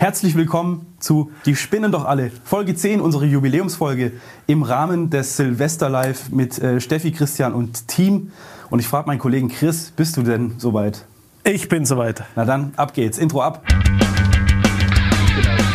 [0.00, 4.12] Herzlich willkommen zu Die spinnen doch alle, Folge 10, unsere Jubiläumsfolge
[4.46, 8.32] im Rahmen des Silvester Live mit äh, Steffi, Christian und Team.
[8.70, 11.04] Und ich frage meinen Kollegen Chris, bist du denn soweit?
[11.44, 12.24] Ich bin soweit.
[12.34, 13.18] Na dann, ab geht's.
[13.18, 13.62] Intro ab.
[13.68, 15.69] Hallo,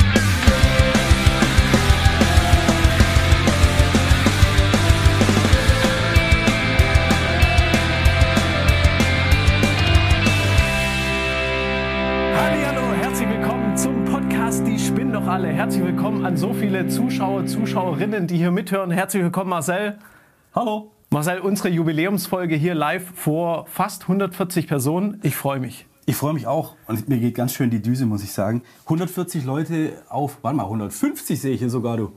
[15.65, 18.91] Herzlich willkommen an so viele Zuschauer, Zuschauerinnen, die hier mithören.
[18.91, 19.97] Herzlich willkommen, Marcel.
[20.53, 20.91] Hallo.
[21.09, 25.19] Marcel, unsere Jubiläumsfolge hier live vor fast 140 Personen.
[25.23, 25.87] Ich freue mich.
[26.05, 28.61] Ich freue mich auch und mir geht ganz schön die Düse, muss ich sagen.
[28.83, 32.11] 140 Leute auf, warte mal, 150 sehe ich hier sogar, du,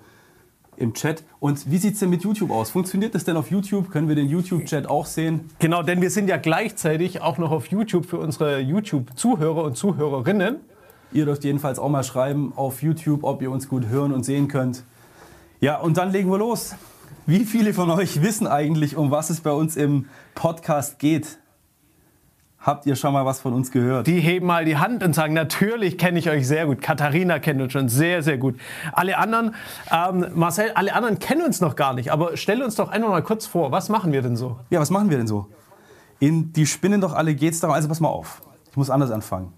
[0.76, 1.24] im Chat.
[1.40, 2.68] Und wie sieht es denn mit YouTube aus?
[2.68, 3.90] Funktioniert das denn auf YouTube?
[3.90, 5.48] Können wir den YouTube-Chat auch sehen?
[5.58, 10.56] Genau, denn wir sind ja gleichzeitig auch noch auf YouTube für unsere YouTube-Zuhörer und Zuhörerinnen.
[11.12, 14.48] Ihr dürft jedenfalls auch mal schreiben auf YouTube, ob ihr uns gut hören und sehen
[14.48, 14.84] könnt.
[15.60, 16.74] Ja, und dann legen wir los.
[17.26, 21.38] Wie viele von euch wissen eigentlich, um was es bei uns im Podcast geht?
[22.60, 24.06] Habt ihr schon mal was von uns gehört?
[24.06, 26.82] Die heben mal die Hand und sagen, natürlich kenne ich euch sehr gut.
[26.82, 28.58] Katharina kennt uns schon sehr, sehr gut.
[28.92, 29.54] Alle anderen,
[29.90, 32.10] ähm, Marcel, alle anderen kennen uns noch gar nicht.
[32.12, 34.58] Aber stell uns doch einfach mal kurz vor, was machen wir denn so?
[34.70, 35.46] Ja, was machen wir denn so?
[36.18, 37.74] In die Spinnen doch alle geht's darum.
[37.74, 38.42] Also pass mal auf.
[38.70, 39.52] Ich muss anders anfangen.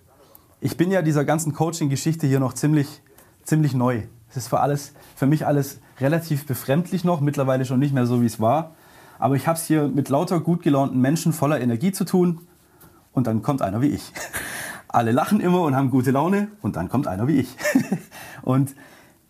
[0.62, 3.00] Ich bin ja dieser ganzen Coaching-Geschichte hier noch ziemlich,
[3.44, 4.02] ziemlich neu.
[4.28, 8.20] Es ist für, alles, für mich alles relativ befremdlich noch, mittlerweile schon nicht mehr so,
[8.20, 8.74] wie es war.
[9.18, 12.42] Aber ich habe es hier mit lauter gut gelaunten Menschen voller Energie zu tun.
[13.12, 14.12] Und dann kommt einer wie ich.
[14.88, 16.48] Alle lachen immer und haben gute Laune.
[16.60, 17.56] Und dann kommt einer wie ich.
[18.42, 18.74] Und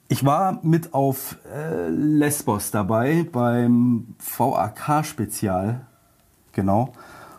[0.09, 5.87] ich war mit auf äh, Lesbos dabei beim VAK-Spezial.
[6.53, 6.93] Genau.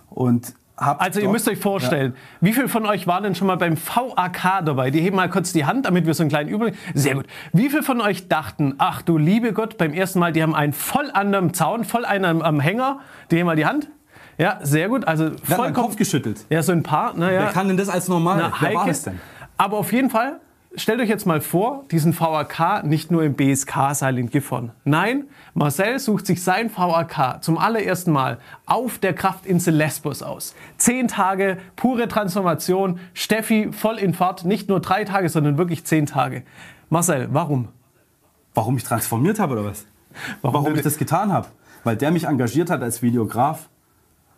[0.09, 3.55] Und hab Also ihr müsst euch vorstellen, wie viele von euch waren denn schon mal
[3.55, 4.91] beim VAK dabei?
[4.91, 6.75] Die heben mal kurz die Hand, damit wir so einen kleinen Überblick...
[6.93, 7.27] Sehr gut.
[7.53, 10.73] Wie viele von euch dachten, ach du liebe Gott, beim ersten Mal, die haben einen
[10.73, 12.99] voll an einem Zaun, voll einen am, am Hänger.
[13.29, 13.89] Die heben mal die Hand.
[14.37, 15.07] Ja, sehr gut.
[15.07, 15.73] Also vollkommen...
[15.73, 16.45] Kopf geschüttelt?
[16.49, 17.13] Ja, so ein paar.
[17.15, 17.41] Naja.
[17.41, 18.37] Wer kann denn das als normal?
[18.39, 19.19] Na, Wer war das denn?
[19.57, 20.39] Aber auf jeden Fall,
[20.75, 24.71] stellt euch jetzt mal vor, diesen VAK nicht nur im BSK-Saal in Gifhorn.
[24.83, 30.55] Nein, Marcel sucht sich sein VAK zum allerersten Mal auf der Kraftinsel Lesbos aus.
[30.77, 36.05] Zehn Tage pure Transformation, Steffi voll in Fahrt, nicht nur drei Tage, sondern wirklich zehn
[36.05, 36.43] Tage.
[36.89, 37.67] Marcel, warum?
[38.53, 39.85] Warum ich transformiert habe oder was?
[40.41, 41.47] Warum, denn- ich das getan habe?
[41.83, 43.69] Weil der mich engagiert hat als Videograf.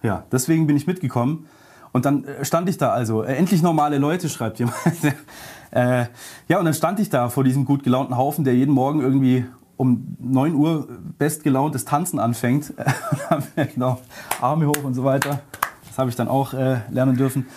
[0.01, 1.47] Ja, deswegen bin ich mitgekommen.
[1.93, 4.75] Und dann äh, stand ich da also, äh, endlich normale Leute, schreibt jemand.
[5.71, 6.05] äh,
[6.49, 9.45] ja, und dann stand ich da vor diesem gut gelaunten Haufen, der jeden Morgen irgendwie
[9.77, 10.87] um 9 Uhr
[11.17, 12.73] bestgelauntes Tanzen anfängt.
[13.75, 13.99] Genau
[14.41, 15.41] Arme hoch und so weiter.
[15.87, 17.47] Das habe ich dann auch äh, lernen dürfen.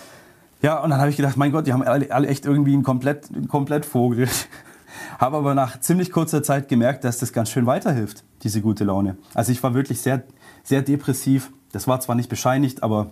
[0.63, 2.83] Ja, und dann habe ich gedacht, mein Gott, die haben alle, alle echt irgendwie einen
[2.83, 4.29] komplett, einen Komplettvogel.
[5.19, 9.17] Habe aber nach ziemlich kurzer Zeit gemerkt, dass das ganz schön weiterhilft, diese gute Laune.
[9.35, 10.23] Also ich war wirklich sehr,
[10.63, 11.53] sehr depressiv.
[11.73, 13.11] Das war zwar nicht bescheinigt, aber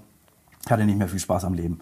[0.70, 1.78] hatte nicht mehr viel Spaß am Leben.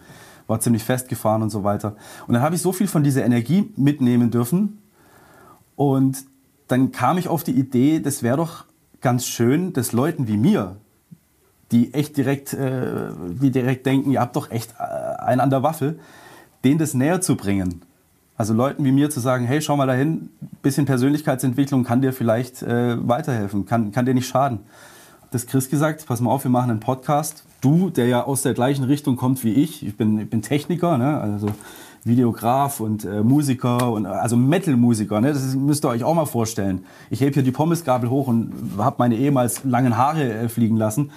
[0.47, 1.97] War ziemlich festgefahren und so weiter.
[2.27, 4.83] Und dann habe ich so viel von dieser Energie mitnehmen dürfen.
[5.77, 6.25] Und
[6.69, 8.65] dann kam ich auf die Idee, das wäre doch
[9.01, 10.77] ganz schön, dass Leuten wie mir,
[11.71, 13.11] die echt direkt, äh,
[13.41, 14.83] die direkt denken, ihr habt doch echt äh,
[15.23, 15.99] einen an der Waffel,
[16.65, 17.83] denen das näher zu bringen.
[18.37, 20.31] Also Leuten wie mir zu sagen, hey, schau mal dahin,
[20.63, 24.61] bisschen Persönlichkeitsentwicklung kann dir vielleicht äh, weiterhelfen, kann, kann dir nicht schaden.
[25.31, 27.45] Das Chris gesagt, pass mal auf, wir machen einen Podcast.
[27.63, 30.99] Du, der ja aus der gleichen Richtung kommt wie ich, ich bin, ich bin Techniker,
[30.99, 31.21] ne?
[31.21, 31.47] also
[32.03, 35.33] Videograf und äh, Musiker und äh, also Metal-Musiker, ne?
[35.33, 36.85] das müsst ihr euch auch mal vorstellen.
[37.09, 41.13] Ich heb hier die Pommesgabel hoch und habe meine ehemals langen Haare äh, fliegen lassen.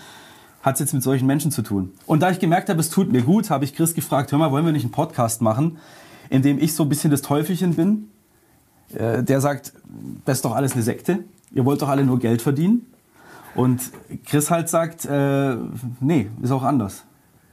[0.61, 1.91] Hat es jetzt mit solchen Menschen zu tun.
[2.05, 4.51] Und da ich gemerkt habe, es tut mir gut, habe ich Chris gefragt, hör mal,
[4.51, 5.77] wollen wir nicht einen Podcast machen,
[6.29, 8.09] in dem ich so ein bisschen das Teufelchen bin?
[8.93, 9.73] Äh, der sagt,
[10.25, 11.23] das ist doch alles eine Sekte.
[11.51, 12.85] Ihr wollt doch alle nur Geld verdienen.
[13.55, 13.81] Und
[14.25, 15.55] Chris halt sagt, äh,
[15.99, 17.05] nee, ist auch anders.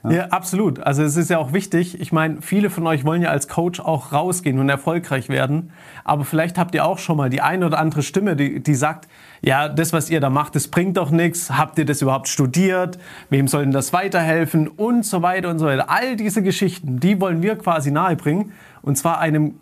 [0.09, 0.27] Ja.
[0.27, 0.81] absolut.
[0.81, 2.01] Also es ist ja auch wichtig.
[2.01, 5.71] Ich meine, viele von euch wollen ja als Coach auch rausgehen und erfolgreich werden.
[6.03, 9.09] Aber vielleicht habt ihr auch schon mal die eine oder andere Stimme, die, die sagt,
[9.43, 11.57] ja, das, was ihr da macht, das bringt doch nichts.
[11.57, 12.99] Habt ihr das überhaupt studiert?
[13.31, 14.67] Wem soll denn das weiterhelfen?
[14.67, 15.89] Und so weiter und so weiter.
[15.89, 18.53] All diese Geschichten, die wollen wir quasi nahebringen.
[18.83, 19.55] Und zwar einem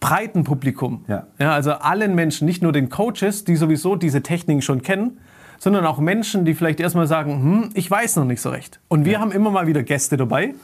[0.00, 1.04] breiten Publikum.
[1.08, 1.26] Ja.
[1.38, 5.18] Ja, also allen Menschen, nicht nur den Coaches, die sowieso diese Techniken schon kennen,
[5.58, 8.80] sondern auch Menschen, die vielleicht erstmal sagen, hm, ich weiß noch nicht so recht.
[8.88, 10.54] Und wir haben immer mal wieder Gäste dabei.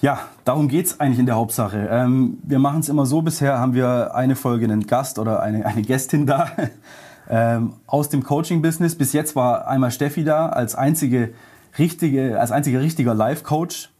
[0.00, 1.88] Ja, darum geht's eigentlich in der Hauptsache.
[1.90, 5.66] Ähm, wir machen es immer so, bisher haben wir eine Folge einen Gast oder eine,
[5.66, 6.50] eine Gästin da
[7.28, 8.96] ähm, aus dem Coaching-Business.
[8.96, 11.34] Bis jetzt war einmal Steffi da als einzige
[11.78, 13.90] richtige, als einziger richtiger Life-Coach.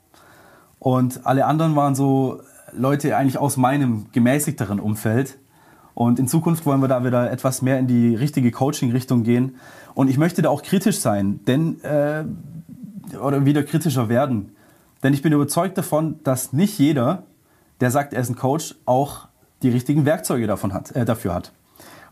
[0.78, 2.42] Und alle anderen waren so
[2.72, 5.38] Leute eigentlich aus meinem gemäßigteren Umfeld.
[5.94, 9.56] Und in Zukunft wollen wir da wieder etwas mehr in die richtige Coaching-Richtung gehen.
[9.98, 12.22] Und ich möchte da auch kritisch sein, denn äh,
[13.16, 14.52] oder wieder kritischer werden.
[15.02, 17.24] Denn ich bin überzeugt davon, dass nicht jeder,
[17.80, 19.26] der sagt, er ist ein Coach, auch
[19.62, 21.50] die richtigen Werkzeuge davon hat, äh, dafür hat.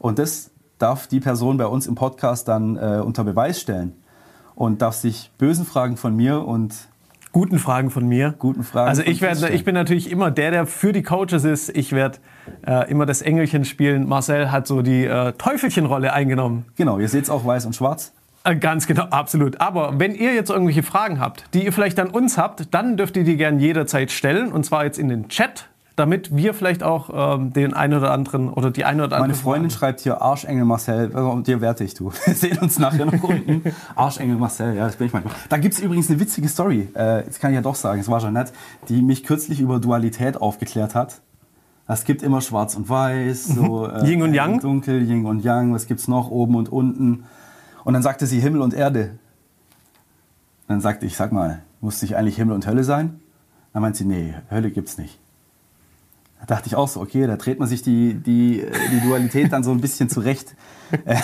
[0.00, 3.92] Und das darf die Person bei uns im Podcast dann äh, unter Beweis stellen
[4.56, 6.74] und darf sich bösen Fragen von mir und
[7.30, 8.34] guten Fragen von mir.
[8.36, 8.88] Guten Fragen.
[8.88, 11.68] Also ich werde, ich bin natürlich immer der, der für die Coaches ist.
[11.68, 12.18] Ich werde
[12.66, 14.08] äh, immer das Engelchen spielen.
[14.08, 16.66] Marcel hat so die äh, Teufelchenrolle eingenommen.
[16.76, 18.12] Genau, ihr seht es auch weiß und schwarz.
[18.44, 19.60] Äh, ganz genau, absolut.
[19.60, 23.16] Aber wenn ihr jetzt irgendwelche Fragen habt, die ihr vielleicht an uns habt, dann dürft
[23.16, 24.52] ihr die gerne jederzeit stellen.
[24.52, 28.50] Und zwar jetzt in den Chat damit wir vielleicht auch ähm, den einen oder anderen
[28.50, 29.28] oder die eine oder andere.
[29.28, 29.78] Meine Freundin Fragen.
[29.78, 32.12] schreibt hier Arschengel Marcel, also, dir werte ich du.
[32.24, 33.62] Wir sehen uns nachher noch unten.
[33.94, 35.34] Arschengel Marcel, ja, das bin ich manchmal.
[35.48, 38.08] Da gibt es übrigens eine witzige Story, äh, das kann ich ja doch sagen, es
[38.08, 38.52] war schon nett,
[38.88, 41.22] die mich kürzlich über Dualität aufgeklärt hat.
[41.88, 44.60] Es gibt immer schwarz und weiß, so äh, Yin und Yang.
[44.60, 47.24] Dunkel, Yin und Yang, was gibt's noch, oben und unten.
[47.84, 49.18] Und dann sagte sie Himmel und Erde.
[50.66, 53.20] Dann sagte ich, sag mal, muss nicht eigentlich Himmel und Hölle sein?
[53.72, 55.20] Dann meint sie, nee, Hölle gibt's nicht.
[56.40, 59.64] Da dachte ich auch so, okay, da dreht man sich die, die, die Dualität dann
[59.64, 60.54] so ein bisschen zurecht.
[61.04, 61.16] Äh,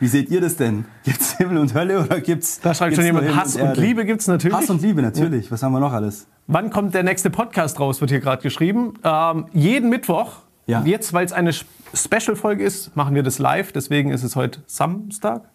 [0.00, 0.86] wie seht ihr das denn?
[1.04, 2.60] Gibt es Himmel und Hölle oder gibt es.
[2.60, 4.56] Da schreibt schon jemand, Hass und, und Liebe gibt es natürlich.
[4.56, 5.50] Hass und Liebe, natürlich.
[5.50, 6.26] Was haben wir noch alles?
[6.46, 8.94] Wann kommt der nächste Podcast raus, wird hier gerade geschrieben.
[9.04, 10.38] Ähm, jeden Mittwoch.
[10.66, 10.82] Ja.
[10.84, 13.72] Jetzt, weil es eine Special-Folge ist, machen wir das live.
[13.72, 15.50] Deswegen ist es heute Samstag.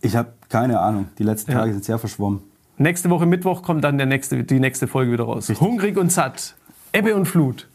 [0.00, 1.06] Ich habe keine Ahnung.
[1.18, 2.42] Die letzten Tage sind sehr verschwommen.
[2.78, 5.50] Nächste Woche Mittwoch kommt dann der nächste, die nächste Folge wieder raus.
[5.50, 5.60] Richtig.
[5.60, 6.56] Hungrig und satt.
[6.92, 7.68] Ebbe und Flut.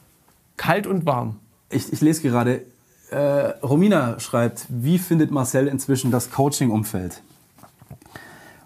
[0.58, 1.40] Kalt und warm.
[1.70, 2.66] Ich, ich lese gerade,
[3.12, 3.18] äh,
[3.64, 7.22] Romina schreibt, wie findet Marcel inzwischen das Coaching-Umfeld?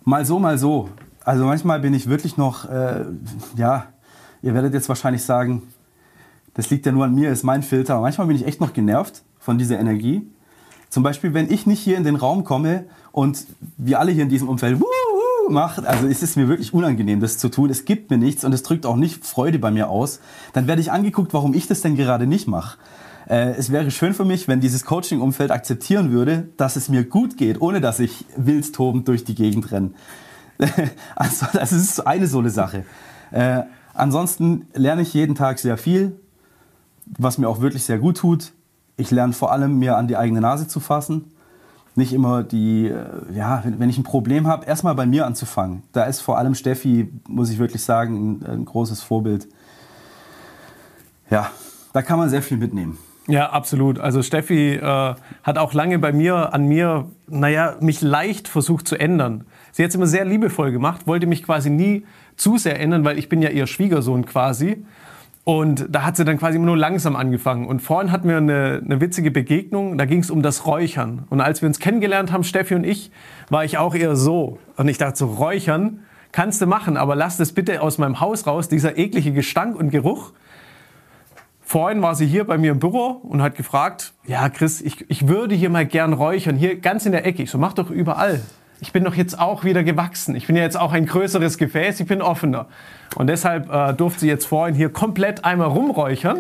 [0.04, 0.90] Mal so, mal so.
[1.24, 3.06] Also manchmal bin ich wirklich noch, äh,
[3.56, 3.88] ja,
[4.42, 5.64] ihr werdet jetzt wahrscheinlich sagen,
[6.54, 8.02] das liegt ja nur an mir, ist mein Filter.
[8.02, 10.30] Manchmal bin ich echt noch genervt von dieser Energie.
[10.90, 13.46] Zum Beispiel, wenn ich nicht hier in den Raum komme und
[13.78, 14.86] wir alle hier in diesem Umfeld, wuh,
[15.50, 17.70] macht, also es ist mir wirklich unangenehm, das zu tun.
[17.70, 20.20] Es gibt mir nichts und es drückt auch nicht Freude bei mir aus.
[20.54, 22.78] Dann werde ich angeguckt, warum ich das denn gerade nicht mache.
[23.28, 27.38] Äh, es wäre schön für mich, wenn dieses Coaching-Umfeld akzeptieren würde, dass es mir gut
[27.38, 29.92] geht, ohne dass ich wildtobend durch die Gegend renne.
[31.16, 32.86] also das ist eine so eine Sache.
[33.32, 33.64] Äh,
[33.94, 36.20] ansonsten lerne ich jeden Tag sehr viel,
[37.06, 38.52] was mir auch wirklich sehr gut tut.
[38.98, 41.32] Ich lerne vor allem, mir an die eigene Nase zu fassen
[42.00, 45.84] nicht immer die, äh, ja, wenn, ich ein Problem habe, erstmal bei mir anzufangen.
[45.92, 49.48] Da ist vor allem Steffi, muss ich wirklich sagen, ein, ein großes Vorbild.
[51.30, 51.52] Ja,
[51.94, 52.98] da kann man sehr viel mitnehmen.
[53.28, 54.00] Ja, absolut.
[54.00, 59.00] Also Steffi äh, hat auch lange bei mir, an mir, naja, mich leicht versucht zu
[59.00, 59.46] ändern.
[59.72, 62.06] Sie hat es immer sehr liebevoll gemacht, wollte mich quasi nie
[62.38, 64.84] zu sehr ändern, weil ich bin ja ihr Schwiegersohn quasi.
[65.50, 67.66] Und da hat sie dann quasi immer nur langsam angefangen.
[67.66, 71.26] Und vorhin hatten wir eine, eine witzige Begegnung, da ging es um das Räuchern.
[71.32, 73.10] Und als wir uns kennengelernt haben, Steffi und ich,
[73.50, 74.60] war ich auch eher so.
[74.78, 76.02] Und ich dachte so, Räuchern
[76.32, 79.90] kannst du machen, aber lass das bitte aus meinem Haus raus, dieser eklige Gestank und
[79.90, 80.34] Geruch.
[81.62, 85.28] Vorhin war sie hier bei mir im Büro und hat gefragt, ja Chris, ich, ich
[85.28, 87.42] würde hier mal gern räuchern, hier ganz in der Ecke.
[87.42, 88.42] Ich so, mach doch überall
[88.82, 90.36] ich bin doch jetzt auch wieder gewachsen.
[90.36, 92.68] Ich bin ja jetzt auch ein größeres Gefäß, ich bin offener.
[93.16, 96.40] Und deshalb äh, durfte sie jetzt vorhin hier komplett einmal rumräuchern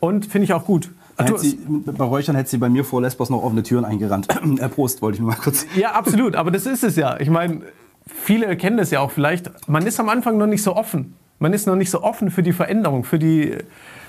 [0.00, 0.90] und finde ich auch gut.
[1.36, 4.28] Sie, bei Räuchern hätte sie bei mir vor Lesbos noch offene Türen eingerannt.
[4.74, 5.66] Prost, wollte ich nur mal kurz.
[5.74, 7.18] Ja, absolut, aber das ist es ja.
[7.18, 7.62] Ich meine,
[8.06, 9.50] viele kennen das ja auch vielleicht.
[9.66, 11.14] Man ist am Anfang noch nicht so offen.
[11.38, 13.56] Man ist noch nicht so offen für die Veränderung, für die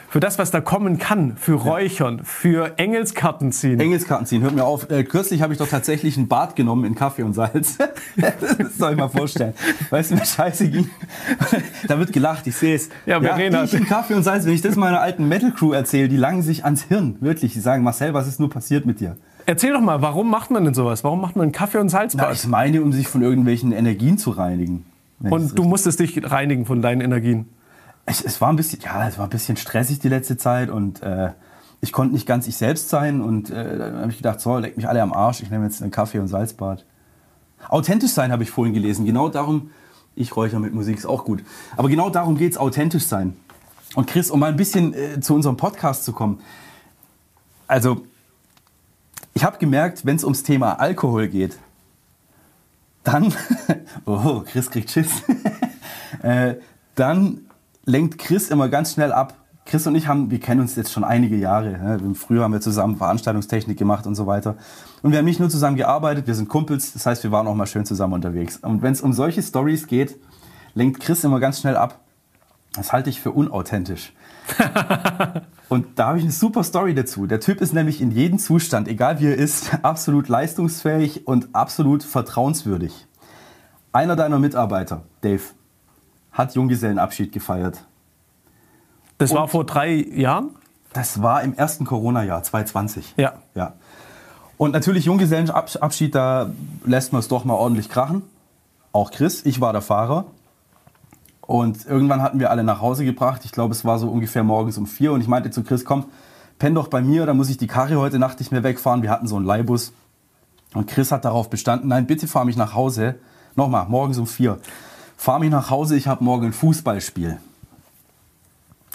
[0.09, 3.79] für das, was da kommen kann, für Räuchern, für Engelskarten ziehen.
[3.79, 4.89] Engelskarten ziehen, hört mir auf.
[4.89, 7.77] Äh, kürzlich habe ich doch tatsächlich ein Bad genommen in Kaffee und Salz.
[8.15, 9.53] das soll ich mal vorstellen.
[9.89, 10.89] Weißt du, wie scheiße ging?
[11.87, 12.89] da wird gelacht, ich sehe es.
[13.05, 13.59] Ja, Verena.
[13.59, 16.41] Ja, ich in Kaffee und Salz, wenn ich das meiner alten Metal-Crew erzähle, die langen
[16.41, 17.17] sich ans Hirn.
[17.19, 19.17] Wirklich, die sagen, Marcel, was ist nur passiert mit dir?
[19.45, 21.03] Erzähl doch mal, warum macht man denn sowas?
[21.03, 22.27] Warum macht man Kaffee und Salzbad?
[22.27, 24.85] Na, ich meine, um sich von irgendwelchen Energien zu reinigen.
[25.19, 27.47] Und du musstest dich reinigen von deinen Energien?
[28.07, 31.03] Es, es, war ein bisschen, ja, es war ein bisschen stressig die letzte Zeit und
[31.03, 31.31] äh,
[31.81, 34.77] ich konnte nicht ganz ich selbst sein und äh, dann habe ich gedacht, so, leck
[34.77, 36.85] mich alle am Arsch, ich nehme jetzt einen Kaffee und Salzbad.
[37.67, 39.71] Authentisch sein habe ich vorhin gelesen, genau darum,
[40.15, 41.43] ich räuchere mit Musik, ist auch gut.
[41.75, 43.35] Aber genau darum geht es, authentisch sein.
[43.93, 46.39] Und Chris, um mal ein bisschen äh, zu unserem Podcast zu kommen.
[47.67, 48.05] Also,
[49.33, 51.57] ich habe gemerkt, wenn es ums Thema Alkohol geht,
[53.03, 53.33] dann,
[54.05, 55.11] oh, Chris kriegt Schiss,
[56.21, 56.55] äh,
[56.95, 57.46] dann
[57.87, 59.33] lenkt Chris immer ganz schnell ab.
[59.65, 61.71] Chris und ich haben, wir kennen uns jetzt schon einige Jahre.
[61.71, 62.15] Ne?
[62.15, 64.55] Früher haben wir zusammen Veranstaltungstechnik gemacht und so weiter.
[65.01, 66.93] Und wir haben nicht nur zusammen gearbeitet, wir sind Kumpels.
[66.93, 68.57] Das heißt, wir waren auch mal schön zusammen unterwegs.
[68.57, 70.17] Und wenn es um solche Stories geht,
[70.73, 71.99] lenkt Chris immer ganz schnell ab.
[72.75, 74.13] Das halte ich für unauthentisch.
[75.69, 77.25] und da habe ich eine super Story dazu.
[77.25, 82.03] Der Typ ist nämlich in jedem Zustand, egal wie er ist, absolut leistungsfähig und absolut
[82.03, 83.07] vertrauenswürdig.
[83.91, 85.41] Einer deiner Mitarbeiter, Dave,
[86.37, 87.83] hat Junggesellenabschied gefeiert.
[89.17, 90.51] Das war vor drei Jahren?
[90.93, 93.15] Das war im ersten Corona-Jahr, 2020.
[93.17, 93.33] Ja.
[93.55, 93.73] ja.
[94.57, 96.51] Und natürlich Junggesellenabschied, da
[96.85, 98.23] lässt man es doch mal ordentlich krachen.
[98.91, 100.25] Auch Chris, ich war der Fahrer.
[101.41, 103.41] Und irgendwann hatten wir alle nach Hause gebracht.
[103.45, 105.13] Ich glaube, es war so ungefähr morgens um vier.
[105.13, 106.05] Und ich meinte zu Chris, komm,
[106.59, 109.01] penn doch bei mir, da muss ich die Karre heute Nacht nicht mehr wegfahren.
[109.01, 109.93] Wir hatten so einen Leihbus.
[110.73, 113.15] Und Chris hat darauf bestanden, nein, bitte fahr mich nach Hause.
[113.55, 114.59] Nochmal, morgens um vier.
[115.17, 117.39] Fahr mich nach Hause, ich habe morgen ein Fußballspiel.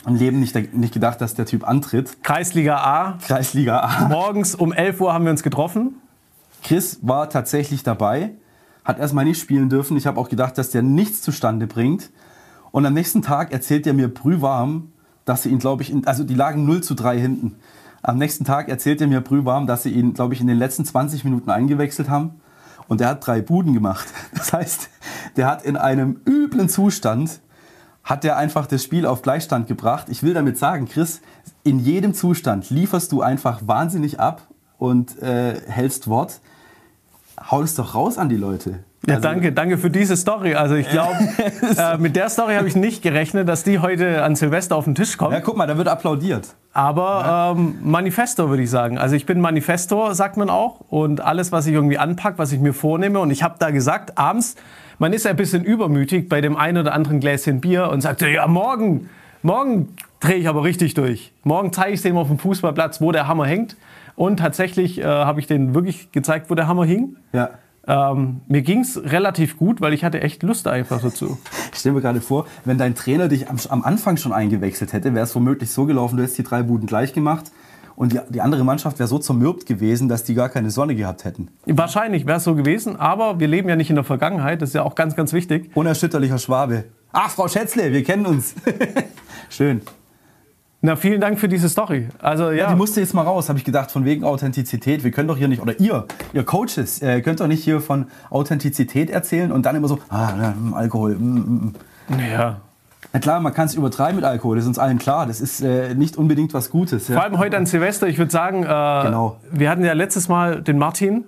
[0.07, 2.23] Im Leben nicht, nicht gedacht, dass der Typ antritt.
[2.23, 3.19] Kreisliga A.
[3.27, 4.09] Kreisliga A.
[4.09, 5.97] Morgens um 11 Uhr haben wir uns getroffen.
[6.63, 8.31] Chris war tatsächlich dabei,
[8.85, 9.97] hat erstmal nicht spielen dürfen.
[9.97, 12.11] Ich habe auch gedacht, dass der nichts zustande bringt.
[12.71, 14.93] Und am nächsten Tag erzählt er mir brühwarm,
[15.25, 17.57] dass sie ihn, glaube ich, in, also die lagen 0 zu 3 hinten.
[18.01, 20.85] Am nächsten Tag erzählt er mir brühwarm, dass sie ihn, glaube ich, in den letzten
[20.85, 22.41] 20 Minuten eingewechselt haben.
[22.89, 24.07] Und der hat drei Buden gemacht.
[24.35, 24.89] Das heißt,
[25.37, 27.41] der hat in einem üblen Zustand,
[28.05, 30.09] hat der einfach das Spiel auf Gleichstand gebracht.
[30.09, 31.21] Ich will damit sagen, Chris,
[31.63, 34.43] in jedem Zustand lieferst du einfach wahnsinnig ab
[34.79, 36.41] und äh, hältst Wort.
[37.51, 38.81] Hau es doch raus an die Leute.
[39.07, 40.55] Ja, also, danke, danke für diese Story.
[40.55, 41.17] Also ich glaube,
[41.77, 44.95] äh, mit der Story habe ich nicht gerechnet, dass die heute an Silvester auf den
[44.95, 45.33] Tisch kommt.
[45.33, 46.55] Ja, guck mal, da wird applaudiert.
[46.73, 48.99] Aber ähm, Manifesto würde ich sagen.
[48.99, 50.81] Also ich bin Manifestor, sagt man auch.
[50.89, 53.19] Und alles, was ich irgendwie anpacke, was ich mir vornehme.
[53.19, 54.55] Und ich habe da gesagt, abends,
[55.03, 58.47] man ist ein bisschen übermütig bei dem einen oder anderen Gläschen Bier und sagt, ja,
[58.47, 59.11] morgen,
[59.43, 59.89] morgen
[60.21, 61.33] drehe ich aber richtig durch.
[61.43, 63.77] Morgen zeige ich es dem auf dem Fußballplatz, wo der Hammer hängt.
[64.15, 67.17] Und tatsächlich äh, habe ich denen wirklich gezeigt, wo der Hammer hing.
[67.33, 67.51] Ja.
[67.85, 71.37] Ähm, mir ging es relativ gut, weil ich hatte echt Lust einfach dazu.
[71.73, 75.15] Ich stelle mir gerade vor, wenn dein Trainer dich am, am Anfang schon eingewechselt hätte,
[75.15, 77.51] wäre es womöglich so gelaufen, du hättest die drei Buden gleich gemacht
[77.97, 81.25] und die, die andere Mannschaft wäre so zermürbt gewesen, dass die gar keine Sonne gehabt
[81.25, 81.49] hätten.
[81.67, 84.75] Wahrscheinlich wäre es so gewesen, aber wir leben ja nicht in der Vergangenheit, das ist
[84.75, 85.71] ja auch ganz, ganz wichtig.
[85.75, 86.85] Unerschütterlicher Schwabe.
[87.13, 88.55] Ach, Frau Schätzle, wir kennen uns.
[89.51, 89.83] Schön.
[90.85, 92.09] Na, vielen Dank für diese Story.
[92.19, 92.65] Also, ja.
[92.65, 95.05] ja die musste jetzt mal raus, habe ich gedacht, von wegen Authentizität.
[95.05, 98.07] Wir können doch hier nicht, oder ihr, ihr Coaches, äh, könnt doch nicht hier von
[98.31, 101.15] Authentizität erzählen und dann immer so, ah, Alkohol.
[101.15, 101.75] Mm, mm.
[102.09, 102.21] mm.
[102.33, 102.61] Ja.
[103.13, 105.27] Na klar, man kann es übertreiben mit Alkohol, das ist uns allen klar.
[105.27, 107.09] Das ist äh, nicht unbedingt was Gutes.
[107.09, 107.15] Ja.
[107.15, 109.39] Vor allem heute an Silvester, ich würde sagen, äh, genau.
[109.51, 111.25] wir hatten ja letztes Mal den Martin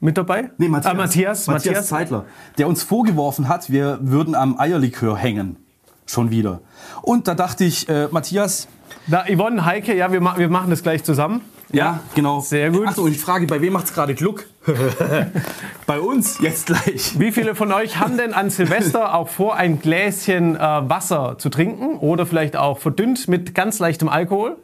[0.00, 0.50] mit dabei.
[0.58, 2.24] Nee, Matthias, ah, Matthias, Matthias, Matthias Zeitler,
[2.58, 5.56] der uns vorgeworfen hat, wir würden am Eierlikör hängen.
[6.06, 6.60] Schon wieder.
[7.02, 8.68] Und da dachte ich, äh, Matthias,
[9.08, 11.40] na, Yvonne, Heike, ja, wir, ma wir machen das gleich zusammen.
[11.72, 12.40] Ja, genau.
[12.40, 12.86] Sehr gut.
[12.86, 14.44] Achso, und die Frage, bei wem macht es gerade Gluck?
[15.86, 17.18] bei uns, jetzt gleich.
[17.18, 21.48] Wie viele von euch haben denn an Silvester auch vor, ein Gläschen äh, Wasser zu
[21.48, 24.56] trinken oder vielleicht auch verdünnt mit ganz leichtem Alkohol?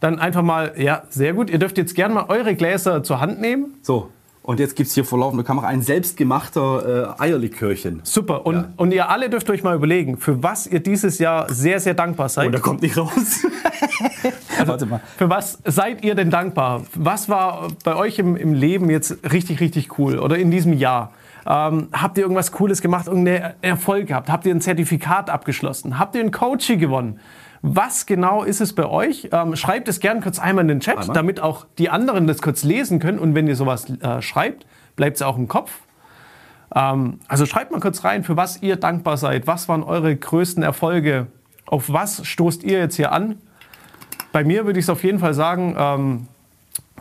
[0.00, 1.48] Dann einfach mal, ja, sehr gut.
[1.48, 3.74] Ihr dürft jetzt gerne mal eure Gläser zur Hand nehmen.
[3.82, 4.10] So,
[4.46, 8.00] und jetzt gibt es hier vor laufender Kamera ein selbstgemachter äh, Eierlikörchen.
[8.04, 8.46] Super.
[8.46, 8.68] Und, ja.
[8.76, 12.28] und ihr alle dürft euch mal überlegen, für was ihr dieses Jahr sehr, sehr dankbar
[12.28, 12.46] seid.
[12.46, 13.10] Oh, der kommt nicht raus.
[14.56, 15.00] also, Warte mal.
[15.18, 16.82] Für was seid ihr denn dankbar?
[16.94, 20.20] Was war bei euch im, im Leben jetzt richtig, richtig cool?
[20.20, 21.12] Oder in diesem Jahr?
[21.44, 24.30] Ähm, habt ihr irgendwas Cooles gemacht, irgendeinen Erfolg gehabt?
[24.30, 25.98] Habt ihr ein Zertifikat abgeschlossen?
[25.98, 27.18] Habt ihr ein Coaching gewonnen?
[27.68, 29.28] Was genau ist es bei euch?
[29.32, 31.14] Ähm, schreibt es gerne kurz einmal in den Chat, einmal.
[31.14, 33.18] damit auch die anderen das kurz lesen können.
[33.18, 35.72] Und wenn ihr sowas äh, schreibt, bleibt es auch im Kopf.
[36.74, 39.48] Ähm, also schreibt mal kurz rein, für was ihr dankbar seid.
[39.48, 41.26] Was waren eure größten Erfolge?
[41.66, 43.40] Auf was stoßt ihr jetzt hier an?
[44.30, 46.28] Bei mir würde ich es auf jeden Fall sagen, ähm,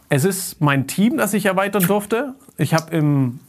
[0.10, 2.34] es ist mein Team, das ich erweitern durfte.
[2.58, 3.40] Ich habe im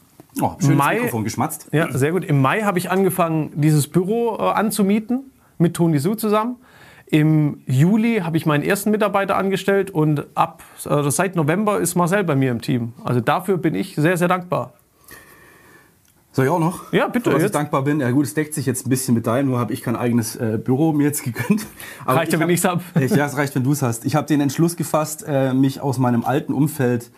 [0.42, 1.68] oh, Mai, Mikrofon geschmatzt.
[1.72, 2.24] Ja, sehr gut.
[2.24, 6.56] Im Mai habe ich angefangen, dieses Büro äh, anzumieten mit Toni Su zusammen.
[7.08, 12.24] Im Juli habe ich meinen ersten Mitarbeiter angestellt und ab also seit November ist Marcel
[12.24, 12.94] bei mir im Team.
[13.04, 14.72] Also dafür bin ich sehr, sehr dankbar.
[16.32, 16.92] Soll ich auch noch?
[16.92, 17.30] Ja, bitte.
[17.30, 18.00] Für was ich dankbar bin.
[18.00, 20.36] Ja gut, es deckt sich jetzt ein bisschen mit deinem, nur habe ich kein eigenes
[20.36, 21.64] äh, Büro mir jetzt gegönnt.
[22.04, 22.82] Aber reicht ja, wenn ich es habe.
[22.94, 24.04] Ja, es reicht, wenn du es hast.
[24.04, 27.10] Ich habe den Entschluss gefasst, äh, mich aus meinem alten Umfeld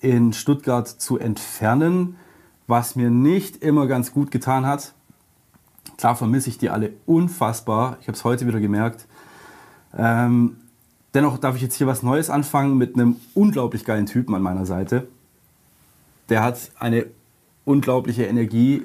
[0.00, 2.16] in Stuttgart zu entfernen,
[2.66, 4.92] was mir nicht immer ganz gut getan hat.
[5.96, 7.96] Klar vermisse ich die alle unfassbar.
[8.02, 9.06] Ich habe es heute wieder gemerkt.
[9.96, 10.56] Ähm,
[11.14, 14.66] dennoch darf ich jetzt hier was Neues anfangen mit einem unglaublich geilen Typen an meiner
[14.66, 15.08] Seite.
[16.28, 17.06] Der hat eine
[17.64, 18.82] unglaubliche Energie.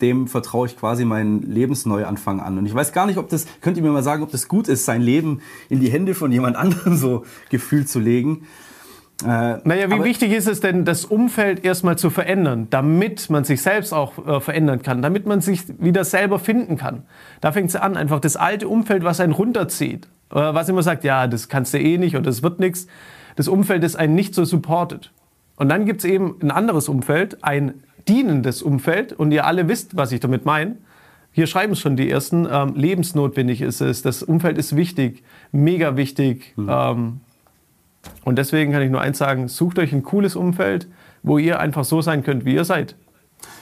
[0.00, 2.58] Dem vertraue ich quasi meinen Lebensneuanfang an.
[2.58, 4.68] Und ich weiß gar nicht, ob das, könnt ihr mir mal sagen, ob das gut
[4.68, 8.46] ist, sein Leben in die Hände von jemand anderem so gefühlt zu legen.
[9.24, 13.62] Äh, Naja, wie wichtig ist es denn, das Umfeld erstmal zu verändern, damit man sich
[13.62, 17.02] selbst auch äh, verändern kann, damit man sich wieder selber finden kann.
[17.40, 21.02] Da fängt es an, einfach das alte Umfeld, was einen runterzieht, äh, was immer sagt,
[21.02, 22.86] ja, das kannst du eh nicht oder das wird nichts,
[23.34, 25.12] das Umfeld, das einen nicht so supportet.
[25.56, 27.74] Und dann gibt es eben ein anderes Umfeld, ein
[28.06, 30.76] dienendes Umfeld und ihr alle wisst, was ich damit meine.
[31.32, 35.96] Hier schreiben es schon die ersten, ähm, lebensnotwendig ist es, das Umfeld ist wichtig, mega
[35.96, 36.54] wichtig.
[36.56, 37.20] Ähm,
[38.24, 40.88] und deswegen kann ich nur eins sagen, sucht euch ein cooles Umfeld,
[41.22, 42.96] wo ihr einfach so sein könnt, wie ihr seid.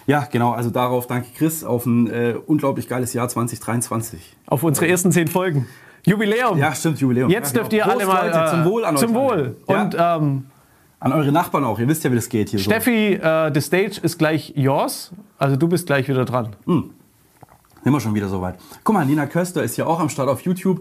[0.07, 0.53] Ja, genau.
[0.53, 4.37] Also darauf danke Chris auf ein äh, unglaublich geiles Jahr 2023.
[4.47, 5.67] Auf unsere ersten zehn Folgen.
[6.05, 6.57] Jubiläum!
[6.59, 7.31] Ja, stimmt, Jubiläum.
[7.31, 8.47] Jetzt ja, dürft ihr Prost, alle mal...
[8.47, 9.45] Äh, zum Wohl an Zum euch alle.
[9.45, 9.57] Wohl.
[9.69, 10.47] Ja, Und ähm,
[11.00, 11.79] an eure Nachbarn auch.
[11.79, 15.11] Ihr wisst ja, wie das geht hier Steffi, äh, the stage ist gleich yours.
[15.38, 16.55] Also du bist gleich wieder dran.
[16.65, 16.91] so.
[17.83, 18.57] Sind wir schon wieder soweit.
[18.83, 20.81] Guck mal, Nina Köster ist ja auch am Start auf YouTube.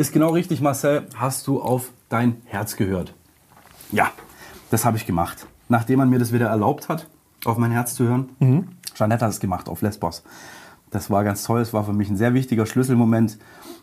[0.00, 1.06] Ist genau richtig, Marcel.
[1.14, 3.12] Hast du auf dein Herz gehört?
[3.92, 4.10] Ja,
[4.70, 5.46] das habe ich gemacht.
[5.68, 7.06] Nachdem man mir das wieder erlaubt hat,
[7.44, 8.30] auf mein Herz zu hören.
[8.38, 8.68] Mhm.
[8.94, 10.22] Jeanette hat es gemacht auf Lesbos.
[10.90, 11.60] Das war ganz toll.
[11.60, 13.36] Es war für mich ein sehr wichtiger Schlüsselmoment.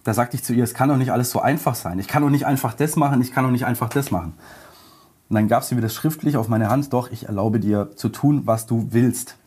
[0.06, 2.00] Da sagte ich zu ihr, es kann doch nicht alles so einfach sein.
[2.00, 4.34] Ich kann doch nicht einfach das machen, ich kann doch nicht einfach das machen.
[5.30, 8.10] Und dann gab sie mir das schriftlich auf meine Hand, doch, ich erlaube dir zu
[8.10, 9.38] tun, was du willst.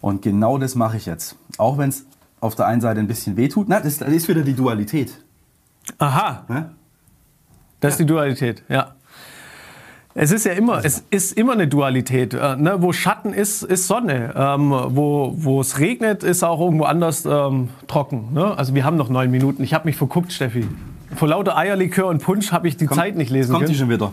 [0.00, 1.34] Und genau das mache ich jetzt.
[1.56, 2.06] Auch wenn es
[2.40, 3.68] auf der einen Seite ein bisschen wehtut.
[3.68, 5.12] Na, das, das ist wieder die Dualität.
[5.98, 6.70] Aha, Ne?
[7.80, 8.94] das ist die Dualität, ja.
[10.14, 12.34] Es ist ja immer, es ist immer eine Dualität.
[12.34, 12.82] Äh, ne?
[12.82, 14.34] Wo Schatten ist, ist Sonne.
[14.36, 18.32] Ähm, wo, es regnet, ist auch irgendwo anders ähm, trocken.
[18.32, 18.58] Ne?
[18.58, 19.62] Also wir haben noch neun Minuten.
[19.62, 20.66] Ich habe mich verguckt, Steffi.
[21.14, 23.78] Vor lauter Eierlikör und Punsch habe ich die Zeit nicht lesen Kommt die können.
[23.78, 24.12] schon wieder.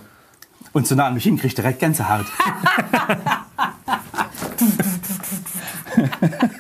[0.73, 2.27] Und so nah an mich hin, kriegt direkt ganz hart.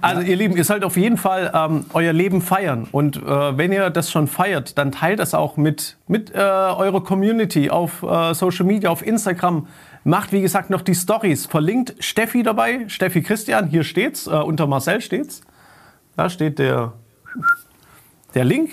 [0.00, 2.88] Also ihr Lieben, ihr sollt auf jeden Fall ähm, euer Leben feiern.
[2.90, 7.02] Und äh, wenn ihr das schon feiert, dann teilt das auch mit, mit äh, eurer
[7.02, 9.66] Community auf äh, Social Media, auf Instagram.
[10.04, 11.46] Macht, wie gesagt, noch die Stories.
[11.46, 15.42] Verlinkt Steffi dabei, Steffi Christian, hier steht's, äh, unter Marcel steht's.
[16.16, 16.92] Da steht der,
[18.34, 18.70] der Link.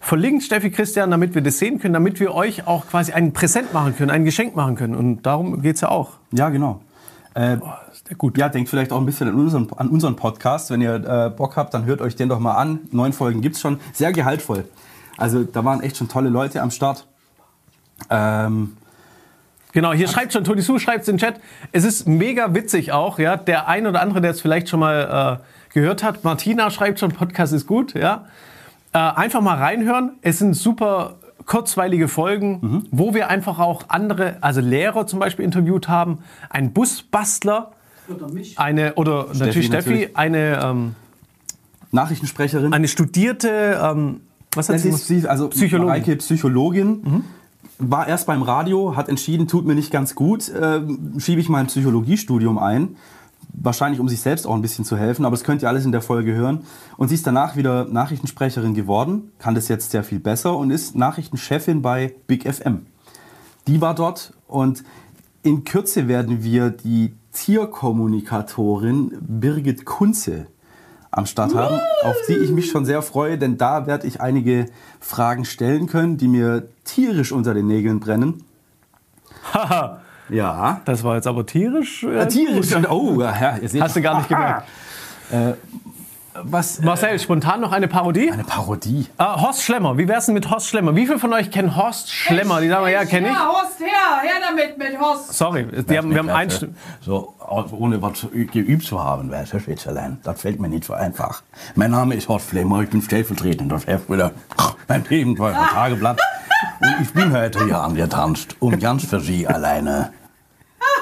[0.00, 3.74] Verlinkt Steffi Christian, damit wir das sehen können, damit wir euch auch quasi ein Präsent
[3.74, 4.94] machen können, ein Geschenk machen können.
[4.94, 6.12] Und darum geht's ja auch.
[6.30, 6.80] Ja, genau.
[7.34, 7.62] Äh, Sehr
[8.16, 8.38] gut.
[8.38, 10.70] ja, denkt vielleicht auch ein bisschen an unseren, an unseren Podcast.
[10.70, 12.80] Wenn ihr äh, Bock habt, dann hört euch den doch mal an.
[12.90, 13.80] Neun Folgen gibt's schon.
[13.92, 14.64] Sehr gehaltvoll.
[15.16, 17.06] Also da waren echt schon tolle Leute am Start.
[18.08, 18.76] Ähm,
[19.72, 21.40] Genau, hier schreibt schon, Toni Su schreibt es in den Chat.
[21.72, 23.36] Es ist mega witzig auch, ja.
[23.36, 26.24] Der ein oder andere, der es vielleicht schon mal äh, gehört hat.
[26.24, 28.24] Martina schreibt schon, Podcast ist gut, ja.
[28.92, 30.12] Äh, einfach mal reinhören.
[30.22, 35.88] Es sind super kurzweilige Folgen, wo wir einfach auch andere, also Lehrer zum Beispiel interviewt
[35.88, 36.18] haben,
[36.50, 37.72] einen Busbastler,
[38.14, 38.58] Oder mich.
[38.58, 40.16] eine, oder natürlich Steffi, natürlich.
[40.16, 40.94] eine, ähm,
[41.92, 42.72] Nachrichtensprecherin.
[42.72, 44.20] eine studierte, ähm,
[44.54, 44.88] was hat Das sie?
[44.90, 45.86] ist sie, also Psychologin.
[45.88, 47.24] Mareike, Psychologin.
[47.78, 50.80] War erst beim Radio, hat entschieden, tut mir nicht ganz gut, äh,
[51.18, 52.96] schiebe ich mein Psychologiestudium ein.
[53.52, 55.92] Wahrscheinlich, um sich selbst auch ein bisschen zu helfen, aber das könnt ihr alles in
[55.92, 56.64] der Folge hören.
[56.96, 60.94] Und sie ist danach wieder Nachrichtensprecherin geworden, kann das jetzt sehr viel besser und ist
[60.96, 62.86] Nachrichtenchefin bei Big FM.
[63.66, 64.82] Die war dort und
[65.48, 70.46] in Kürze werden wir die Tierkommunikatorin Birgit Kunze
[71.10, 74.66] am Start haben, auf die ich mich schon sehr freue, denn da werde ich einige
[75.00, 78.44] Fragen stellen können, die mir tierisch unter den Nägeln brennen.
[79.54, 80.82] Haha, Ja.
[80.84, 82.04] das war jetzt aber tierisch.
[82.04, 82.74] äh, Tierisch.
[82.74, 83.58] Und, oh, ja.
[83.80, 84.66] Hast du gar nicht gemerkt.
[86.34, 86.78] Was?
[86.78, 88.30] äh, Marcel, spontan noch eine Parodie?
[88.30, 89.06] Eine Parodie.
[89.18, 90.94] Äh, Horst Schlemmer, wie wär's denn mit Horst Schlemmer?
[90.94, 92.60] Wie viele von euch kennen Horst Schlemmer?
[92.60, 93.34] Die sagen wir, ja, kenne ich.
[93.34, 95.32] Ja, Horst, her, her damit mit Horst.
[95.32, 96.48] Sorry, die haben, wir haben ein
[97.00, 97.34] So,
[97.72, 100.18] ohne was geübt zu haben, weißt du, Schweizerlein.
[100.22, 101.42] Das fällt mir nicht so einfach.
[101.74, 104.32] Mein Name ist Horst Flemmer, ich bin stellvertretender Chef wieder
[104.86, 106.20] beim Lebensläufer Tageblatt.
[106.80, 110.12] Und ich bin heute hier angetanzt, um ganz für Sie alleine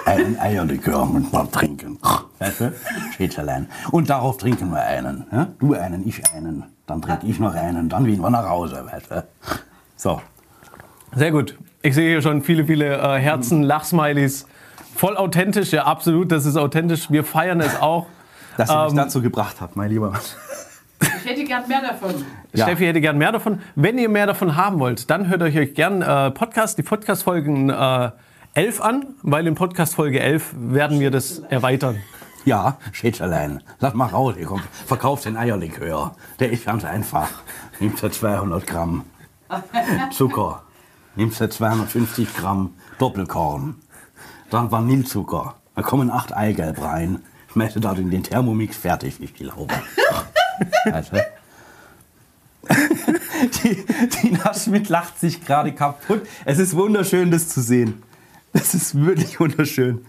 [0.05, 1.99] einen Eierlikör mit mal trinken.
[2.39, 2.73] Weißt du,
[3.17, 3.69] Schweizerlein.
[3.91, 5.27] Und darauf trinken wir einen.
[5.33, 5.49] Ja?
[5.59, 6.65] Du einen, ich einen.
[6.87, 9.25] Dann trinke ich noch einen, dann gehen wir nach Hause, weißt du.
[9.97, 10.21] So.
[11.15, 11.59] Sehr gut.
[11.83, 14.47] Ich sehe hier schon viele, viele äh, Herzen, Lachsmilies.
[14.95, 17.11] Voll authentisch, ja, absolut, das ist authentisch.
[17.11, 18.07] Wir feiern es auch.
[18.57, 20.13] Dass ihr mich Ähm, dazu gebracht habt, mein Lieber.
[21.01, 22.15] Ich hätte gern mehr davon.
[22.55, 22.65] Ja.
[22.65, 23.61] Steffi hätte gern mehr davon.
[23.75, 28.11] Wenn ihr mehr davon haben wollt, dann hört euch gern äh, Podcast, die Podcast-Folgen äh,
[28.57, 32.01] 11 an, weil in Podcast Folge 11 werden wir das erweitern.
[32.47, 36.17] Ja, Schätzelein, lass mal raus, ihr kommt, verkauft den Eierlikör.
[36.41, 37.29] Der ist ganz einfach.
[37.81, 39.05] Nimmst du 200 Gramm
[40.11, 40.63] Zucker,
[41.17, 43.75] nimmst du 250 Gramm Doppelkorn,
[44.49, 47.21] dann Vanillezucker, da kommen 8 Eigelb rein,
[47.53, 49.75] schmeißt du das in den Thermomix, fertig, ich glaube.
[51.11, 51.21] Du?
[53.63, 56.27] Die, Tina Schmidt lacht sich gerade kaputt.
[56.47, 58.03] Es ist wunderschön, das zu sehen.
[58.57, 60.01] Es ist wirklich wunderschön.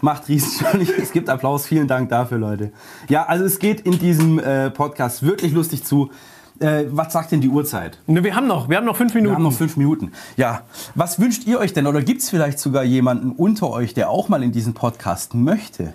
[0.00, 0.66] Macht riesen
[1.00, 1.66] Es gibt Applaus.
[1.66, 2.72] Vielen Dank dafür, Leute.
[3.08, 6.10] Ja, also es geht in diesem äh, Podcast wirklich lustig zu.
[6.58, 7.98] Äh, was sagt denn die Uhrzeit?
[8.06, 9.32] Ne, wir haben noch, wir haben noch fünf Minuten.
[9.32, 10.12] Wir haben noch fünf Minuten.
[10.38, 10.62] Ja,
[10.94, 11.86] was wünscht ihr euch denn?
[11.86, 15.92] Oder gibt es vielleicht sogar jemanden unter euch, der auch mal in diesen Podcast möchte?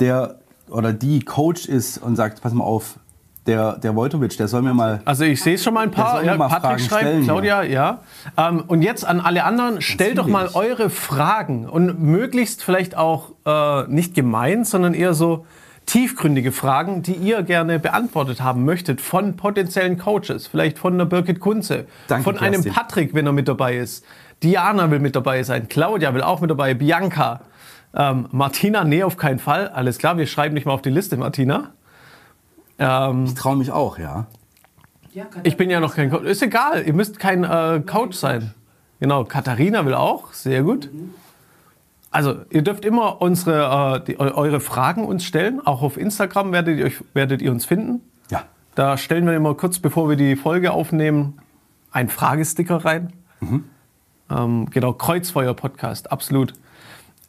[0.00, 0.36] Der
[0.68, 2.98] oder die Coach ist und sagt, pass mal auf,
[3.46, 5.00] der, der Wojtowicz, der soll mir mal.
[5.04, 6.22] Also ich sehe schon mal ein paar.
[6.24, 7.98] Ja, mal Patrick Fragen schreibt, stellen, Claudia, ja.
[8.36, 13.32] Ähm, und jetzt an alle anderen, stellt doch mal eure Fragen und möglichst vielleicht auch
[13.44, 15.46] äh, nicht gemein, sondern eher so
[15.86, 21.40] tiefgründige Fragen, die ihr gerne beantwortet haben möchtet von potenziellen Coaches, vielleicht von der Birgit
[21.40, 22.72] Kunze, Danke, von einem Kerstin.
[22.72, 24.04] Patrick, wenn er mit dabei ist.
[24.42, 27.40] Diana will mit dabei sein, Claudia will auch mit dabei, Bianca,
[27.94, 29.68] ähm, Martina, nee, auf keinen Fall.
[29.68, 31.72] Alles klar, wir schreiben nicht mal auf die Liste, Martina.
[32.78, 34.26] Ähm, Ich traue mich auch, ja.
[35.44, 36.24] Ich bin ja noch kein Coach.
[36.24, 38.52] Ist egal, ihr müsst kein äh, Coach sein.
[39.00, 40.90] Genau, Katharina will auch, sehr gut.
[42.10, 45.60] Also, ihr dürft immer unsere, äh, die, eu- eure Fragen uns stellen.
[45.66, 48.00] Auch auf Instagram werdet ihr, euch, werdet ihr uns finden.
[48.30, 48.44] Ja.
[48.74, 51.38] Da stellen wir immer kurz, bevor wir die Folge aufnehmen,
[51.92, 53.12] einen Fragesticker rein.
[54.30, 56.52] Ähm, genau, Kreuzfeuer-Podcast, absolut.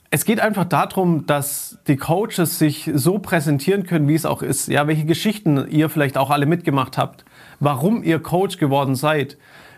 [0.09, 4.69] Es geht einfach darum, dass die Coaches sich so präsentieren können, wie es auch ist.
[4.69, 7.25] Ja, welche Geschichten ihr vielleicht auch alle mitgemacht habt,
[7.59, 9.37] warum ihr Coach geworden seid,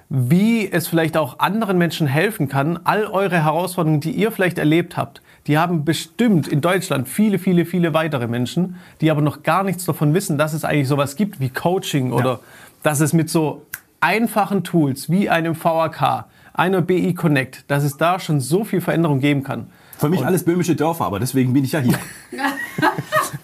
[0.09, 2.79] wie es vielleicht auch anderen Menschen helfen kann.
[2.83, 7.65] All eure Herausforderungen, die ihr vielleicht erlebt habt, die haben bestimmt in Deutschland viele, viele,
[7.65, 11.39] viele weitere Menschen, die aber noch gar nichts davon wissen, dass es eigentlich sowas gibt
[11.39, 12.39] wie Coaching oder
[12.83, 13.65] dass es mit so
[13.99, 19.19] einfachen Tools wie einem VAK, einer BI Connect, dass es da schon so viel Veränderung
[19.19, 19.67] geben kann.
[19.99, 21.99] Für mich alles böhmische Dörfer, aber deswegen bin ich ja hier.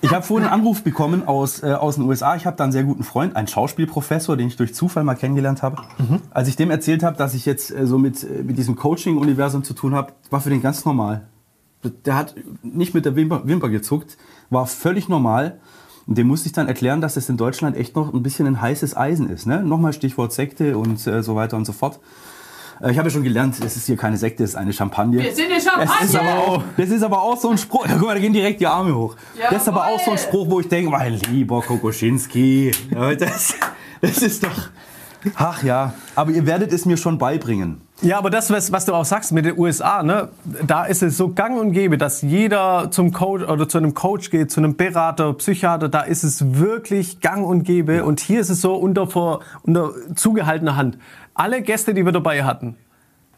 [0.02, 2.36] Ich habe vorhin einen Anruf bekommen aus, äh, aus den USA.
[2.36, 5.64] Ich habe da einen sehr guten Freund, einen Schauspielprofessor, den ich durch Zufall mal kennengelernt
[5.64, 5.78] habe.
[6.32, 9.64] Als ich dem erzählt habe, dass ich jetzt äh, so mit, äh, mit diesem Coaching-Universum
[9.64, 11.28] zu tun habe, war für den ganz normal.
[12.06, 14.18] Der hat nicht mit der Wimper, Wimper gezuckt,
[14.50, 15.60] war völlig normal.
[16.08, 18.62] Und dem musste ich dann erklären, dass das in Deutschland echt noch ein bisschen ein
[18.62, 19.48] heißes Eisen ist.
[19.48, 19.64] Ne?
[19.64, 22.00] Nochmal Stichwort Sekte und äh, so weiter und so fort.
[22.82, 25.22] Äh, Ich habe ja schon gelernt, es ist hier keine Sekte, es ist eine Champagne.
[25.22, 25.64] Wir sind eine Das
[26.04, 26.20] ist, Champagne.
[26.34, 27.86] aber auch, das ist aber auch so ein Spruch.
[27.88, 29.16] Ja, guck mal, da gehen direkt die Arme hoch.
[29.50, 30.18] Das ist aber auch so ein Jawohl.
[30.18, 32.72] Spruch, wo ich denke, mein lieber Kokoschinski,
[33.20, 33.56] das,
[34.02, 34.70] das ist doch.
[35.36, 37.82] Ach ja, aber ihr werdet es mir schon beibringen.
[38.02, 40.28] Ja, aber das, was, was du auch sagst mit den USA, ne,
[40.68, 44.30] da ist es so gang und gäbe, dass jeder zum Coach oder zu einem Coach
[44.32, 48.04] geht, zu einem Berater, Psychiater, da ist es wirklich gang und gäbe.
[48.04, 50.98] Und hier ist es so unter, vor, unter zugehaltener Hand.
[51.34, 52.76] Alle Gäste, die wir dabei hatten,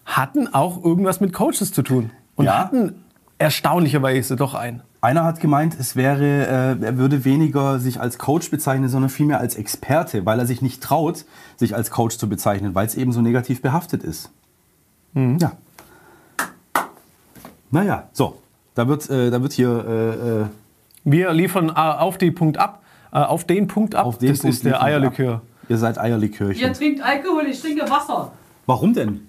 [0.05, 2.09] hatten auch irgendwas mit Coaches zu tun.
[2.35, 2.57] Und Ja.
[2.57, 3.03] hatten
[3.37, 4.81] erstaunlicherweise doch einen.
[5.01, 6.25] Einer hat gemeint, es wäre,
[6.81, 10.63] äh, er würde weniger sich als Coach bezeichnen, sondern vielmehr als Experte, weil er sich
[10.63, 14.31] nicht traut, sich als Coach zu bezeichnen, weil es eben so negativ behaftet ist.
[15.13, 15.53] Ja.
[17.71, 18.41] Naja, so.
[18.75, 20.45] Da wird, äh, da wird hier äh, äh,
[21.03, 24.05] Wir liefern äh, auf, die Punkt ab, äh, auf den Punkt ab.
[24.05, 25.35] auf den das Punkt ist der Eierlikör.
[25.35, 25.41] ab.
[25.69, 26.61] Ihr seid Eierlikörchen.
[26.61, 28.31] Ihr trinkt Alkohol, ich trinke Wasser.
[28.67, 29.27] Warum denn?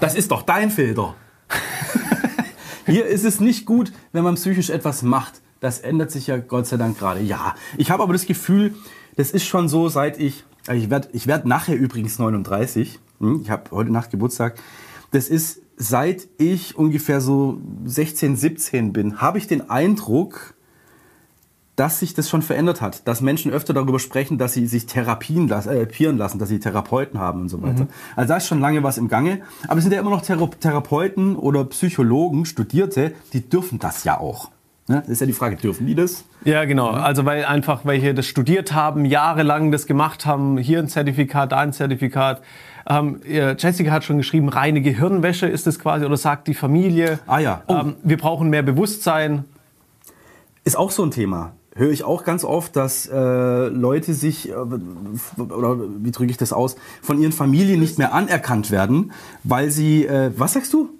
[0.00, 1.14] Das ist doch dein Filter.
[2.86, 5.40] Hier ist es nicht gut, wenn man psychisch etwas macht.
[5.60, 7.20] Das ändert sich ja Gott sei Dank gerade.
[7.20, 8.74] Ja, ich habe aber das Gefühl,
[9.16, 12.98] das ist schon so, seit ich, also ich werde ich werd nachher übrigens 39.
[13.20, 14.54] Hm, Ich habe heute Nacht Geburtstag.
[15.10, 20.54] Das ist, seit ich ungefähr so 16, 17 bin, habe ich den Eindruck,
[21.80, 25.48] dass sich das schon verändert hat, dass Menschen öfter darüber sprechen, dass sie sich therapien
[25.48, 27.86] lassen, äh, therapieren lassen, dass sie Therapeuten haben und so weiter.
[28.16, 29.40] Also da ist schon lange was im Gange.
[29.66, 34.20] Aber es sind ja immer noch Thera Therapeuten oder Psychologen, Studierte, die dürfen das ja
[34.20, 34.50] auch.
[34.88, 35.00] Ne?
[35.00, 36.24] Das ist ja die Frage, dürfen die das?
[36.44, 36.90] Ja, genau.
[36.90, 41.60] Also weil einfach welche das studiert haben, jahrelang das gemacht haben, hier ein Zertifikat, da
[41.60, 42.42] ein Zertifikat.
[42.88, 47.18] Ähm, Jessica hat schon geschrieben, reine Gehirnwäsche ist es quasi, oder sagt die Familie.
[47.26, 47.62] Ah ja.
[47.66, 47.74] Oh.
[47.74, 49.44] Ähm, wir brauchen mehr Bewusstsein.
[50.64, 51.52] Ist auch so ein Thema.
[51.74, 56.52] Höre ich auch ganz oft, dass äh, Leute sich, äh, oder wie drücke ich das
[56.52, 59.12] aus, von ihren Familien nicht mehr anerkannt werden,
[59.44, 60.90] weil sie, äh, was sagst du?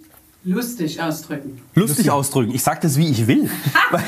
[0.44, 1.60] Lustig ausdrücken.
[1.74, 2.54] lustig ausdrücken.
[2.54, 3.50] Ich sage das, wie ich will.
[3.90, 4.02] weil,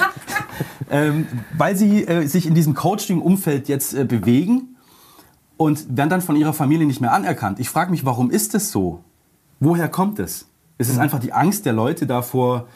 [0.90, 1.26] ähm,
[1.58, 4.71] weil sie äh, sich in diesem Coaching-Umfeld jetzt äh, bewegen
[5.56, 7.60] und werden dann von ihrer Familie nicht mehr anerkannt.
[7.60, 9.02] Ich frage mich, warum ist das so?
[9.60, 10.46] Woher kommt es?
[10.78, 12.66] Ist es einfach die Angst der Leute davor,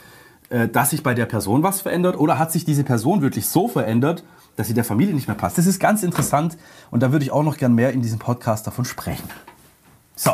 [0.49, 2.17] äh, dass sich bei der Person was verändert?
[2.17, 4.23] Oder hat sich diese Person wirklich so verändert,
[4.55, 5.59] dass sie der Familie nicht mehr passt?
[5.59, 6.57] Das ist ganz interessant
[6.91, 9.29] und da würde ich auch noch gern mehr in diesem Podcast davon sprechen.
[10.15, 10.33] So,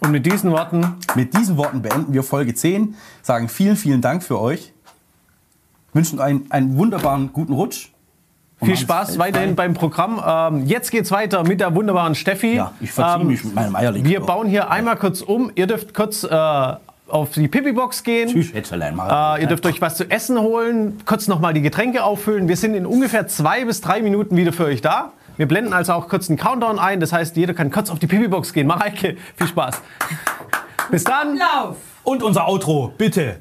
[0.00, 4.22] Und mit diesen Worten, mit diesen Worten beenden wir Folge 10, sagen vielen, vielen Dank
[4.22, 4.72] für euch,
[5.92, 7.90] wünschen einen, einen wunderbaren guten Rutsch
[8.64, 10.22] Viel Spaß weiterhin beim Programm.
[10.26, 12.56] Ähm, jetzt geht's weiter mit der wunderbaren Steffi.
[12.56, 14.08] Ja, ich verziehe Ähm, mich mit meinem Eierlikör.
[14.10, 15.50] Wir bauen hier einmal kurz um.
[15.54, 16.28] Ihr dürft kurz äh,
[17.08, 18.28] auf die Pipi-Box gehen.
[18.30, 18.98] Tschüss, Schätzelein.
[18.98, 22.48] Äh, ihr dürft euch was zu essen holen, kurz nochmal die Getränke auffüllen.
[22.48, 25.12] Wir sind in ungefähr zwei bis drei Minuten wieder für euch da.
[25.36, 27.00] Wir blenden also auch kurz einen Countdown ein.
[27.00, 28.66] Das heißt, jeder kann kurz auf die Pipi-Box gehen.
[28.66, 29.82] Mareike, viel Spaß.
[30.90, 31.36] Bis dann.
[31.36, 31.76] Lauf!
[32.04, 33.36] Und unser Outro, bitte.